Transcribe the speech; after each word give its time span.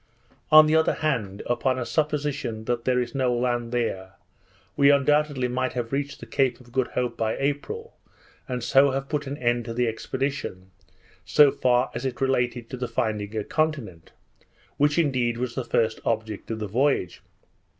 On 0.51 0.65
the 0.65 0.75
other 0.75 0.93
hand, 1.05 1.43
upon 1.45 1.77
a 1.77 1.85
supposition 1.85 2.65
that 2.65 2.85
there 2.85 2.99
is 2.99 3.13
no 3.13 3.31
land 3.31 3.71
there, 3.71 4.13
we 4.75 4.89
undoubtedly 4.89 5.47
might 5.47 5.73
have 5.73 5.91
reached 5.91 6.19
the 6.19 6.25
Cape 6.25 6.59
of 6.59 6.71
Good 6.71 6.87
Hope 6.95 7.15
by 7.15 7.37
April, 7.37 7.95
and 8.47 8.63
so 8.63 8.89
have 8.89 9.09
put 9.09 9.27
an 9.27 9.37
end 9.37 9.65
to 9.65 9.75
the 9.75 9.87
expedition, 9.87 10.71
so 11.23 11.51
far 11.51 11.91
as 11.93 12.03
it 12.03 12.19
related 12.19 12.67
to 12.71 12.77
the 12.77 12.87
finding 12.87 13.37
a 13.37 13.43
continent; 13.43 14.09
which 14.77 14.97
indeed 14.97 15.37
was 15.37 15.53
the 15.53 15.63
first 15.63 15.99
object 16.03 16.49
of 16.49 16.57
the 16.57 16.67
voyage. 16.67 17.21